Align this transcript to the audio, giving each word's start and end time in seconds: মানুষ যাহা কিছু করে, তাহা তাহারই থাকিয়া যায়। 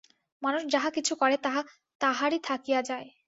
মানুষ 0.41 0.61
যাহা 0.65 0.89
কিছু 0.89 1.13
করে, 1.15 1.35
তাহা 1.37 1.61
তাহারই 2.01 2.39
থাকিয়া 2.43 2.81
যায়। 2.81 3.07